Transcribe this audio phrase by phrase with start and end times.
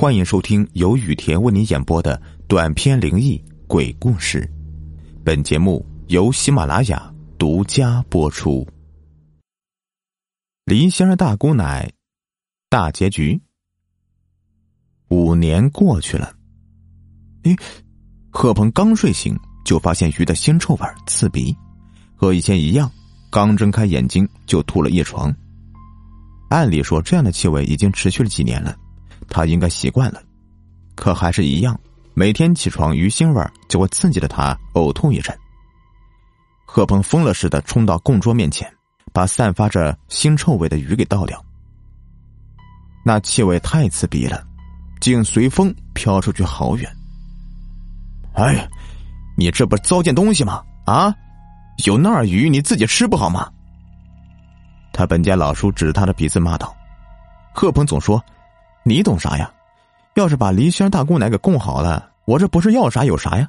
[0.00, 2.18] 欢迎收听由雨田为你演播的
[2.48, 4.50] 短篇灵异鬼故事。
[5.22, 8.66] 本节目由喜马拉雅独家播出。
[10.64, 11.92] 梨仙儿大姑奶，
[12.70, 13.38] 大结局。
[15.10, 16.34] 五年过去了，
[17.42, 17.54] 哎，
[18.30, 21.54] 贺鹏刚睡醒就发现鱼的腥臭味刺鼻，
[22.16, 22.90] 和以前一样，
[23.30, 25.30] 刚睁开眼睛就吐了一床。
[26.48, 28.74] 按理说，这样的气味已经持续了几年了。
[29.30, 30.20] 他应该习惯了，
[30.96, 31.78] 可还是一样，
[32.14, 35.34] 每天起床鱼腥味就会刺激的他呕吐一阵。
[36.66, 38.70] 贺鹏疯了似的冲到供桌面前，
[39.12, 41.42] 把散发着腥臭味的鱼给倒掉。
[43.04, 44.44] 那气味太刺鼻了，
[45.00, 46.90] 竟随风飘出去好远。
[48.34, 48.68] 哎，
[49.36, 50.62] 你这不是糟践东西吗？
[50.86, 51.14] 啊，
[51.86, 53.48] 有那儿鱼你自己吃不好吗？
[54.92, 56.76] 他本家老叔指着他的鼻子骂道
[57.54, 58.22] ：“贺鹏总说。”
[58.90, 59.48] 你懂啥呀？
[60.16, 63.48] 要是把黎仙大姑奶给供好了，我这不是要啥有啥呀？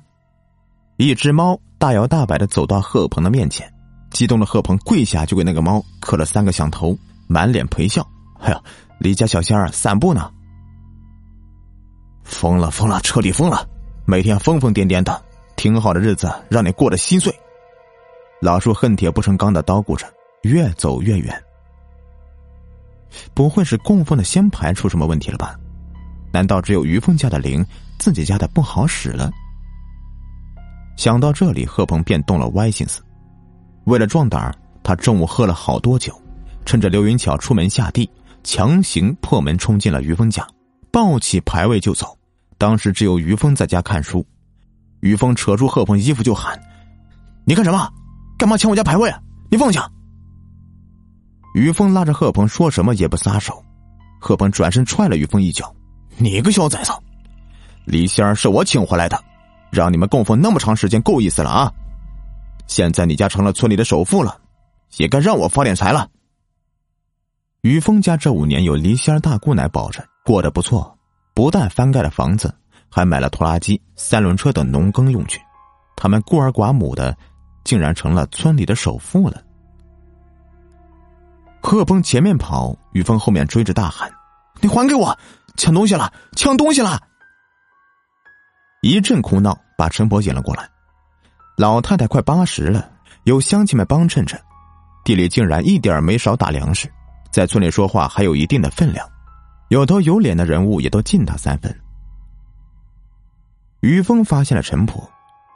[0.97, 3.67] 一只猫大摇大摆的走到贺鹏的面前，
[4.11, 8.07] 激动的贺鹏跪下就给那个猫磕了三个响头，满脸陪笑。
[8.39, 8.61] 哎呀，
[8.99, 10.29] 离家小仙儿散步呢？
[12.23, 13.67] 疯了疯了，彻底疯了！
[14.05, 15.19] 每天疯疯癫癫的，
[15.55, 17.33] 挺好的日子让你过得稀碎。
[18.41, 20.05] 老树恨铁不成钢的叨咕着，
[20.43, 21.43] 越走越远。
[23.33, 25.55] 不会是供奉的仙牌出什么问题了吧？
[26.33, 27.65] 难道只有于峰家的灵，
[27.99, 29.31] 自己家的不好使了？
[30.97, 33.01] 想到这里，贺鹏便动了歪心思。
[33.85, 36.13] 为了壮胆他中午喝了好多酒，
[36.65, 38.09] 趁着刘云巧出门下地，
[38.43, 40.47] 强行破门冲进了于峰家，
[40.91, 42.17] 抱起牌位就走。
[42.57, 44.25] 当时只有于峰在家看书，
[44.99, 46.59] 于峰扯住贺鹏衣服就喊
[47.43, 47.91] ：“你干什么？
[48.37, 49.19] 干嘛抢我家牌位啊？
[49.49, 49.89] 你放下！”
[51.53, 53.63] 于峰拉着贺鹏，说什么也不撒手。
[54.19, 55.73] 贺鹏转身踹了于峰一脚
[56.17, 56.91] ：“你个小崽子！
[57.85, 59.21] 李仙儿是我请回来的，
[59.71, 61.73] 让你们供奉那么长时间够意思了啊！
[62.67, 64.39] 现在你家成了村里的首富了，
[64.97, 66.07] 也该让我发点财了。”
[67.61, 70.97] 于峰家这五年有李仙儿大姑奶保着，过得不错，
[71.33, 72.53] 不但翻盖了房子，
[72.89, 75.39] 还买了拖拉机、三轮车等农耕用具。
[75.95, 77.15] 他们孤儿寡母的，
[77.63, 79.41] 竟然成了村里的首富了。
[81.61, 84.11] 贺峰前面跑，于峰后面追着大喊
[84.59, 85.17] ：“你还给我！
[85.57, 86.11] 抢东西了！
[86.35, 86.99] 抢东西了！”
[88.81, 90.67] 一阵哭闹把陈婆引了过来。
[91.57, 92.89] 老太太快八十了，
[93.25, 94.41] 有乡亲们帮衬着，
[95.03, 96.91] 地里竟然一点没少打粮食，
[97.31, 99.07] 在村里说话还有一定的分量，
[99.69, 101.73] 有头有脸的人物也都敬他三分。
[103.81, 105.07] 于峰发现了陈婆，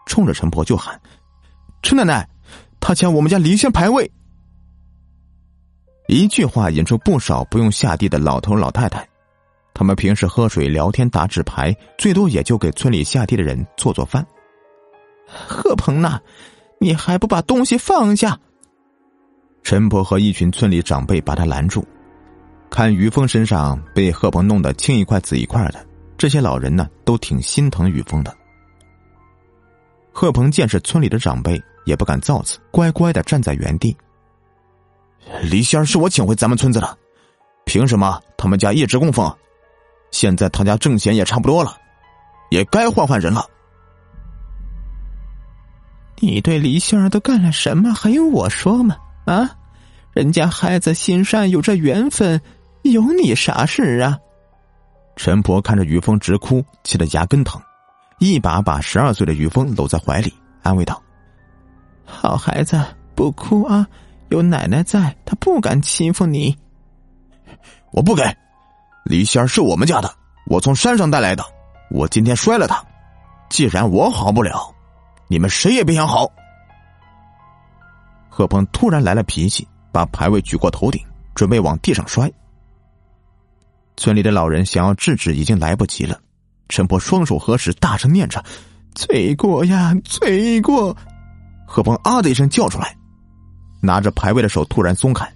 [0.06, 1.00] 冲着陈婆就喊
[1.82, 2.28] ：“陈奶奶，
[2.80, 4.12] 他抢我们家离仙牌位！”
[6.08, 9.08] 一句话引出不少不用下地的老头老太太，
[9.74, 14.26] 他们平时喝水、聊天、打纸牌，最多也就给村里下地的人做做饭。
[15.28, 16.20] 贺鹏呐，
[16.80, 18.40] 你还不把东西放下？
[19.64, 21.84] 陈婆和一群村里长辈把他拦住。
[22.70, 25.84] 看于峰身上被贺鹏弄得青一块紫一块的，
[26.18, 28.32] 这些老人呢都挺心疼于峰的。
[30.12, 33.96] 贺鹏见是村里的长辈，也不敢造次，乖乖的站在原地。
[35.44, 36.98] 李仙儿是我请回咱们村子的，
[37.66, 39.34] 凭什么他们家一直供奉？
[40.12, 41.76] 现在他家挣钱也差不多了，
[42.50, 43.46] 也该换换人了。
[46.20, 47.94] 你对李仙儿都干了什么？
[47.94, 48.96] 还用我说吗？
[49.26, 49.50] 啊，
[50.14, 52.40] 人家孩子心善，有这缘分，
[52.84, 54.18] 有你啥事啊？
[55.18, 57.62] 陈婆看着于峰直哭，气得牙根疼，
[58.20, 61.02] 一把把十二岁的于峰搂在怀里，安慰道
[62.06, 62.82] ：“好孩子，
[63.16, 63.86] 不哭啊。”
[64.36, 66.56] 有奶奶在，他不敢欺负你。
[67.92, 68.22] 我不给，
[69.06, 70.14] 李仙儿是我们家的，
[70.48, 71.44] 我从山上带来的。
[71.90, 72.84] 我今天摔了他，
[73.50, 74.76] 既然我好不了，
[75.30, 76.30] 你们谁也别想好。
[78.28, 81.02] 贺鹏突然来了脾气，把牌位举过头顶，
[81.34, 82.30] 准备往地上摔。
[83.96, 86.20] 村里的老人想要制止，已经来不及了。
[86.68, 88.44] 陈婆双手合十，大声念着
[88.94, 90.94] ：“罪过呀，罪过！”
[91.66, 92.94] 贺鹏啊的一声叫出来。
[93.86, 95.32] 拿着牌位的手突然松开，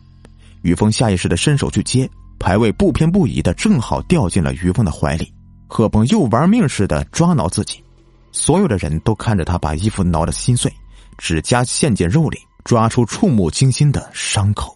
[0.64, 2.10] 于峰下意识的伸手去接
[2.40, 5.32] 牌位，不偏不倚的正好掉进了于峰的怀里。
[5.68, 7.84] 贺鹏又玩命似的抓挠自己，
[8.32, 10.74] 所有的人都看着他把衣服挠得心碎，
[11.18, 14.76] 指甲陷进肉里，抓出触目惊心的伤口。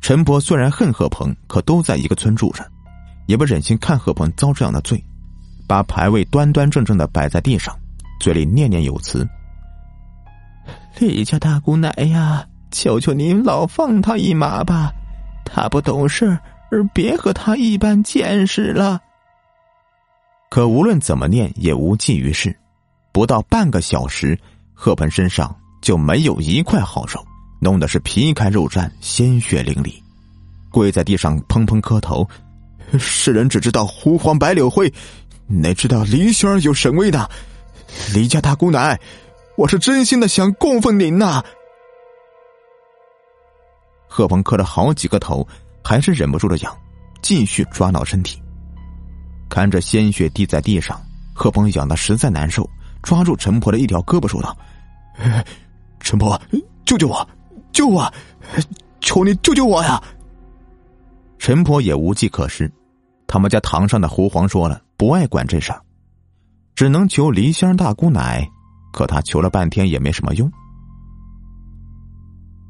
[0.00, 2.66] 陈伯虽然恨贺鹏，可都在一个村住着，
[3.26, 5.04] 也不忍心看贺鹏遭这样的罪，
[5.66, 7.76] 把牌位端端正正的摆在地上，
[8.18, 9.28] 嘴里念念有词。
[10.98, 14.92] 李家大姑奶呀，求求您老放他一马吧，
[15.44, 16.40] 他不懂事儿，
[16.92, 19.00] 别和他一般见识了。
[20.50, 22.54] 可无论怎么念也无济于事。
[23.12, 24.38] 不到半个小时，
[24.74, 27.24] 贺鹏身上就没有一块好肉，
[27.60, 29.94] 弄得是皮开肉绽，鲜血淋漓，
[30.70, 32.28] 跪在地上砰砰磕头。
[32.98, 34.92] 世人只知道狐黄白柳灰，
[35.46, 37.28] 哪知道黎仙儿有神威的？
[38.12, 38.98] 黎家大姑奶，
[39.58, 41.44] 我是真心的想供奉您呐！
[44.06, 45.44] 贺鹏磕了好几个头，
[45.82, 46.72] 还是忍不住的痒，
[47.22, 48.40] 继续抓挠身体。
[49.48, 51.02] 看着鲜血滴在地上，
[51.34, 52.70] 贺鹏痒的实在难受，
[53.02, 54.56] 抓住陈婆的一条胳膊说道
[55.98, 56.40] ：“陈婆，
[56.84, 57.28] 救救我，
[57.72, 58.14] 救我！
[59.00, 60.00] 求你救救我呀！”
[61.36, 62.70] 陈婆也无计可施。
[63.26, 65.82] 他们家堂上的狐皇说了，不爱管这事儿，
[66.76, 68.48] 只能求梨香大姑奶。
[68.98, 70.50] 可他求了半天也没什么用。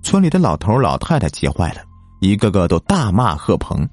[0.02, 1.80] 村里的老头老太太急坏了，
[2.20, 3.88] 一个个都大骂贺鹏：“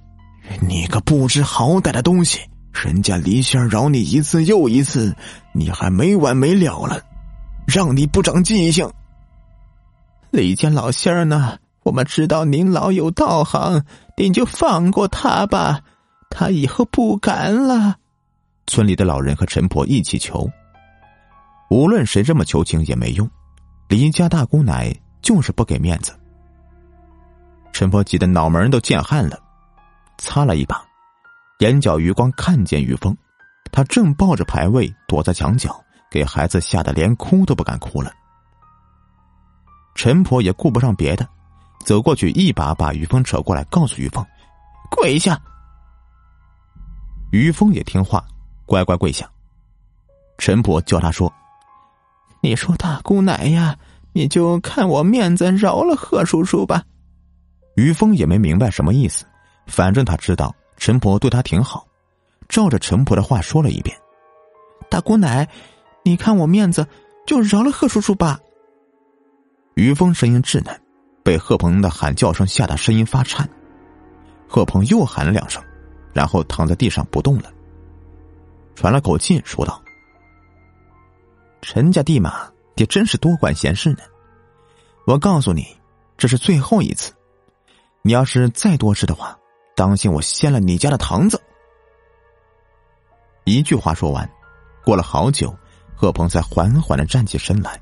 [0.59, 2.41] 你个不知好歹的东西！
[2.73, 5.15] 人家梨香饶你一次又一次，
[5.53, 6.99] 你还没完没了了，
[7.65, 8.85] 让你不长记性。”
[10.29, 11.57] 李家老仙儿呢？
[11.83, 13.81] 我们知道您老有道行，
[14.17, 15.79] 您就放过他吧。
[16.29, 17.95] 他以后不敢了。
[18.67, 20.49] 村里的老人和陈婆一起求，
[21.69, 23.29] 无论谁这么求情也没用，
[23.87, 26.17] 李家大姑奶就是不给面子。
[27.73, 29.37] 陈婆急得脑门都见汗了，
[30.17, 30.81] 擦了一把，
[31.59, 33.15] 眼角余光看见于峰，
[33.71, 38.11] 他正抱着牌位躲在墙角，给孩子吓得连哭都不敢哭了。
[39.95, 41.27] 陈婆也顾不上别的，
[41.85, 44.25] 走过去一把把于峰扯过来，告诉于峰
[44.91, 45.37] ：“跪下。”
[47.31, 48.25] 于峰也听话，
[48.65, 49.29] 乖乖跪下。
[50.37, 51.33] 陈婆叫他说
[52.45, 53.75] ：“你说大姑奶呀，
[54.13, 56.83] 你就看我面子，饶了贺叔叔吧。”
[57.75, 59.25] 于峰也没明白什么意思，
[59.65, 61.87] 反正他知道陈婆对他挺好，
[62.47, 63.97] 照着陈婆的话说了一遍
[64.91, 65.49] ：“大姑奶，
[66.03, 66.85] 你看我面子，
[67.25, 68.39] 就饶了贺叔叔吧。”
[69.73, 70.81] 于峰声音稚嫩，
[71.23, 73.49] 被贺鹏的喊叫声吓得声音发颤。
[74.47, 75.59] 贺鹏又喊了两声。
[76.13, 77.51] 然后躺在地上不动了，
[78.73, 79.81] 喘了口气，说道
[81.75, 83.99] ：“陈家地马，也真是多管闲事呢。
[85.05, 85.75] 我告诉你，
[86.15, 87.11] 这是最后一次，
[88.01, 89.37] 你要是再多事的话，
[89.75, 91.37] 当心我掀了你家的堂子。”
[93.43, 94.25] 一句话说完，
[94.85, 95.53] 过了好久，
[95.93, 97.77] 贺鹏才缓缓的站起身来，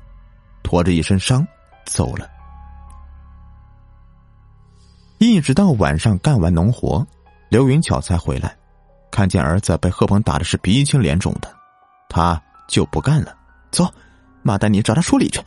[0.64, 1.46] 拖着一身伤
[1.86, 2.28] 走了。
[5.18, 7.06] 一直到晚上干完农活。
[7.48, 8.56] 刘云巧才回来，
[9.12, 11.54] 看见儿子被贺鹏打的是鼻青脸肿的，
[12.08, 13.32] 他就不干了。
[13.74, 13.92] 走，
[14.42, 15.42] 妈带你找他说理去。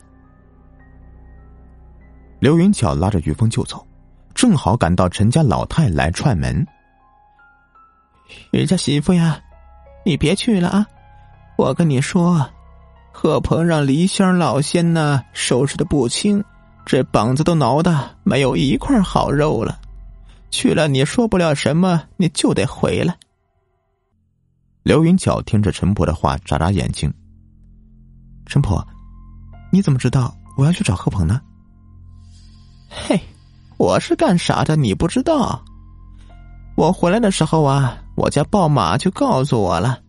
[2.39, 3.83] 刘云巧拉着于峰就走，
[4.35, 6.67] 正好赶到陈家老太来串门。
[8.51, 9.39] 人家媳妇呀，
[10.05, 10.85] 你别去了啊！
[11.57, 12.47] 我跟你说，
[13.11, 16.43] 贺鹏让梨香老仙呢收拾的不轻，
[16.85, 19.79] 这膀子都挠的没有一块好肉了。
[20.51, 23.17] 去了，你说不了什么，你就得回来。
[24.83, 27.11] 刘云巧听着陈婆的话，眨眨眼睛。
[28.47, 28.85] 陈婆，
[29.71, 31.39] 你怎么知道我要去找贺鹏呢？
[32.89, 33.21] 嘿，
[33.77, 34.75] 我是干啥的？
[34.75, 35.63] 你不知道？
[36.75, 39.99] 我回来的时候啊，我家豹马就告诉我了。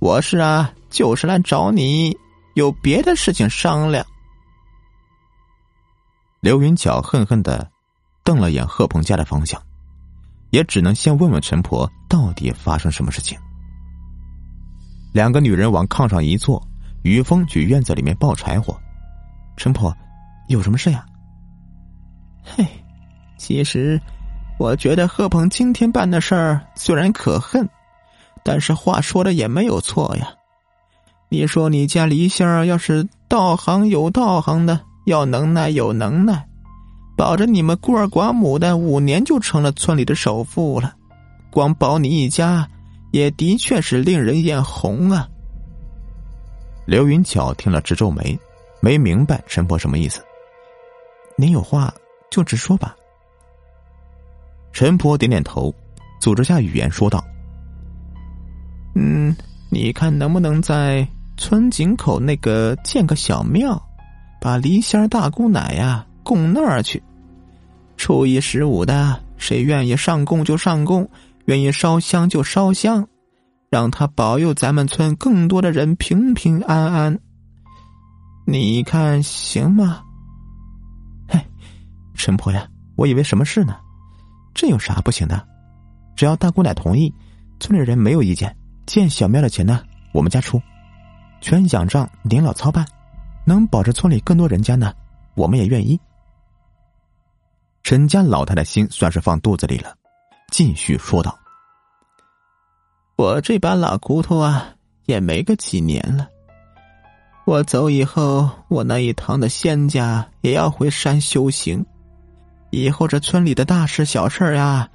[0.00, 2.16] 我是啊，就是来找你，
[2.54, 4.04] 有别的事情商量。
[6.40, 7.70] 刘云巧恨恨的。
[8.24, 9.60] 瞪了眼贺鹏家的方向，
[10.50, 13.36] 也只能先问问陈婆到底发生什么事情。
[15.12, 16.64] 两个女人往炕上一坐，
[17.02, 18.76] 于峰去院子里面抱柴火。
[19.56, 19.94] 陈婆，
[20.48, 21.04] 有什么事呀？
[22.42, 22.66] 嘿，
[23.36, 24.00] 其实
[24.58, 27.68] 我觉得贺鹏今天办的事儿虽然可恨，
[28.42, 30.28] 但是话说的也没有错呀。
[31.28, 36.46] 你说你家黎仙儿要是道行有道行的，要能耐有能耐。
[37.16, 40.94] 保着你们孤儿寡母的，五年就成了村里的首富了。
[41.50, 42.68] 光保你一家，
[43.12, 45.28] 也的确是令人眼红啊。
[46.84, 48.38] 刘云巧听了直皱眉，
[48.80, 50.22] 没明白陈婆什么意思。
[51.36, 51.92] 您有话
[52.30, 52.96] 就直说吧。
[54.72, 55.74] 陈婆点点头，
[56.20, 57.24] 组织下语言说道
[58.94, 59.36] ：“嗯，
[59.70, 63.80] 你看能不能在村井口那个建个小庙，
[64.40, 67.02] 把梨仙大姑奶呀。”供那儿去，
[67.96, 71.10] 初一十五的，谁愿意上供就上供，
[71.46, 73.04] 愿意烧香就烧香，
[73.72, 77.18] 让他保佑咱们村更多的人平平安安。
[78.46, 80.02] 你看行吗？
[81.26, 81.40] 嘿，
[82.12, 83.74] 陈婆呀，我以为什么事呢？
[84.52, 85.48] 这有啥不行的？
[86.14, 87.10] 只要大姑奶同意，
[87.60, 90.60] 村里人没有意见，建小庙的钱呢，我们家出，
[91.40, 92.86] 全仰仗您老操办，
[93.46, 94.92] 能保着村里更多人家呢，
[95.34, 95.98] 我们也愿意。
[97.82, 99.96] 陈家老太太心算是放肚子里了，
[100.50, 101.34] 继续说道
[103.22, 104.74] ：“我这把老骨头啊，
[105.06, 106.28] 也没个几年了。
[107.44, 111.86] 我走以后，我那一堂的仙家也要回山修行，
[112.70, 114.88] 以后这村里的大事小事呀。”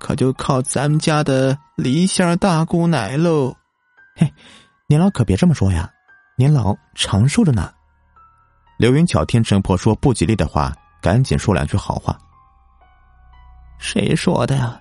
[0.00, 3.54] 可就靠咱们家的梨香大姑奶喽！
[4.16, 4.32] 嘿，
[4.88, 5.88] 您老可别这么说呀，
[6.36, 7.72] 您老长寿着呢。
[8.76, 12.16] 刘云巧听神婆说不吉利的话，赶紧说两句好话。
[13.78, 14.80] 谁说的呀？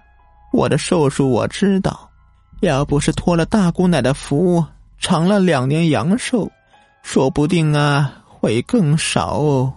[0.52, 2.07] 我的寿数我知道，
[2.62, 4.66] 要不是托了大姑奶的福，
[4.98, 6.52] 长了两年阳寿，
[7.04, 9.74] 说不定啊会更少哦。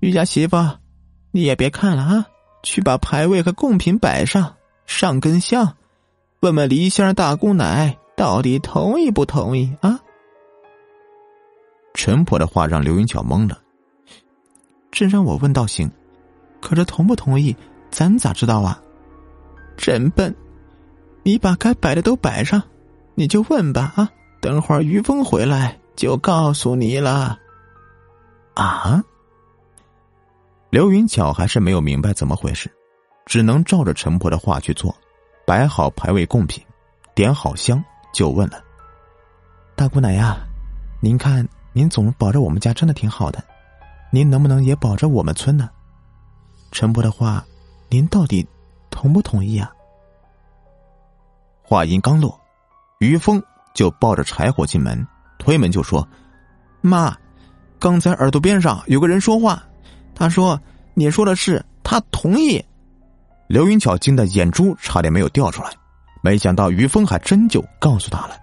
[0.00, 0.56] 余家媳妇，
[1.30, 2.26] 你也别看了啊。
[2.62, 4.56] 去把牌位和贡品摆上，
[4.86, 5.76] 上根香，
[6.40, 10.00] 问问梨香大姑奶到底同意不同意啊？
[11.94, 13.58] 陈婆的话让刘云巧懵了。
[14.90, 15.88] 真让我问倒行，
[16.60, 17.54] 可这同不同意，
[17.90, 18.82] 咱咋知道啊？
[19.76, 20.34] 真笨！
[21.26, 22.62] 你把该摆的都摆上，
[23.16, 24.08] 你就问吧啊！
[24.40, 27.36] 等会儿于峰回来就告诉你了。
[28.54, 29.02] 啊？
[30.70, 32.70] 刘云巧还是没有明白怎么回事，
[33.24, 34.94] 只能照着陈婆的话去做，
[35.44, 36.64] 摆好牌位贡品，
[37.12, 38.62] 点好香，就问了
[39.74, 40.36] ：“大姑奶呀，
[41.00, 43.42] 您看您总保着我们家真的挺好的，
[44.12, 45.68] 您能不能也保着我们村呢？
[46.70, 47.44] 陈婆的话，
[47.88, 48.46] 您到底
[48.90, 49.72] 同不同意啊？”
[51.66, 52.40] 话音刚落，
[53.00, 53.42] 于峰
[53.74, 55.04] 就抱着柴火进门，
[55.38, 56.06] 推门就说
[56.80, 57.16] ：“妈，
[57.80, 59.62] 刚才耳朵边上有个人说话。”
[60.14, 60.60] 他说
[60.94, 62.64] ：“你说的是他同意。”
[63.48, 65.70] 刘云巧惊得眼珠差点没有掉出来，
[66.22, 68.36] 没想到于峰还真就告诉他了。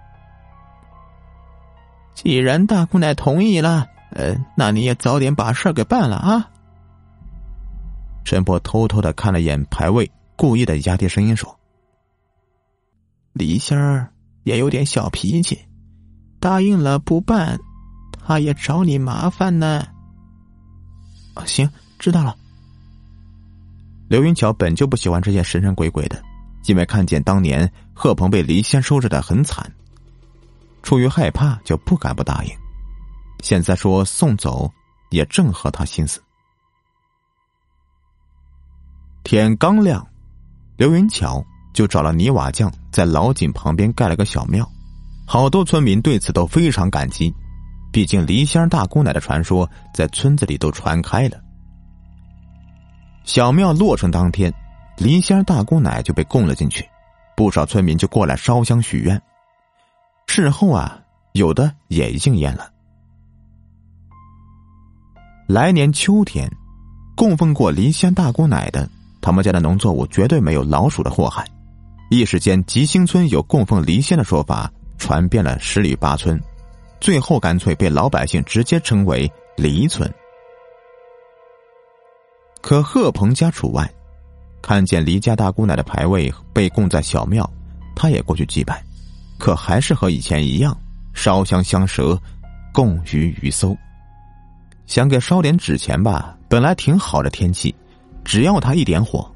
[2.14, 6.50] 既然大姑奶同意了，呃，那你也早点把事儿给办了啊。
[8.24, 11.58] 陈婆偷偷的看了眼牌位，故意的压低声音说
[13.34, 14.12] ：“李仙儿
[14.44, 15.60] 也有点小脾气，
[16.40, 17.60] 答应了不办，
[18.26, 19.86] 他也找你麻烦呢。”
[21.34, 22.36] 啊，行，知道了。
[24.08, 26.22] 刘云巧本就不喜欢这些神神鬼鬼的，
[26.68, 29.72] 因为看见当年贺鹏被黎仙收拾的很惨，
[30.84, 32.52] 出于害怕就不敢不答应。
[33.40, 34.72] 现在说送走，
[35.10, 36.22] 也正合他心思。
[39.24, 40.06] 天刚亮，
[40.78, 44.66] 刘云巧就找了泥瓦匠，在老井旁边盖了个小庙，
[45.26, 47.34] 好多村民对此都非常感激。
[47.92, 51.38] 毕竟梨香大姑奶的传说在村子里都传开了。
[53.24, 54.54] 小庙落成当天，
[54.98, 56.88] 梨香大姑奶就被供了进去，
[57.36, 59.20] 不少村民就过来烧香许愿。
[60.28, 61.00] 事后啊，
[61.34, 62.70] 有的也应验了。
[65.48, 66.50] 来年秋天，
[67.16, 68.90] 供奉过梨香大姑奶的，
[69.22, 71.46] 他们家的农作物绝对没有老鼠的祸害。
[72.18, 76.40] 一时间，吉星村有供奉离仙的说法传遍了十里八村。
[77.00, 80.12] 最后，干脆被老百姓直接称为“离村”。
[82.62, 83.90] 可贺鹏家除外，
[84.62, 87.50] 看见黎家大姑奶的牌位被供在小庙，
[87.96, 88.82] 他也过去祭拜，
[89.38, 90.78] 可还是和以前一样，
[91.14, 92.18] 烧香香蛇，
[92.72, 93.76] 供鱼鱼搜。
[94.86, 97.74] 想给烧点纸钱吧，本来挺好的天气，
[98.24, 99.30] 只要他一点火，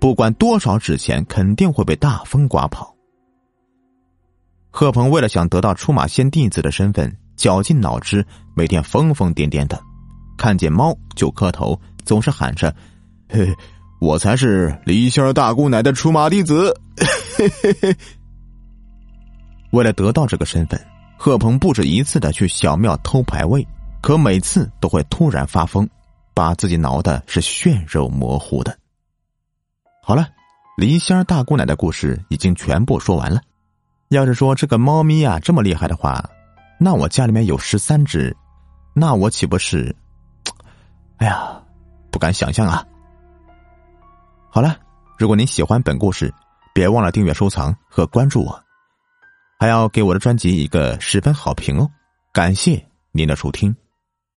[0.00, 2.94] 不管多少纸钱，肯定会被大风刮跑。
[4.70, 8.24] 贺鹏为了想得到出马仙弟子的身份，绞尽脑汁，
[8.54, 9.80] 每天疯疯癫癫的，
[10.36, 12.72] 看见猫就磕头，总是喊着
[13.28, 13.56] ：“嘿嘿，
[14.00, 16.72] 我才是李仙大姑奶的出马弟子。
[19.72, 20.80] ”为了得到这个身份，
[21.16, 23.66] 贺鹏不止一次的去小庙偷牌位，
[24.00, 25.88] 可每次都会突然发疯，
[26.34, 28.78] 把自己挠的是血肉模糊的。
[30.08, 30.26] 好了，
[30.78, 33.42] 李仙大姑奶的故事已经全部说完了。
[34.08, 36.24] 要是说这个猫咪啊这么厉害的话，
[36.80, 38.34] 那我家里面有十三只，
[38.94, 39.94] 那我岂不是？
[41.18, 41.60] 哎呀，
[42.10, 42.86] 不敢想象啊！
[44.48, 44.78] 好了，
[45.18, 46.32] 如果您喜欢本故事，
[46.72, 48.64] 别忘了订阅、收藏和关注我，
[49.60, 51.90] 还要给我的专辑一个十分好评哦！
[52.32, 53.76] 感谢您的收听。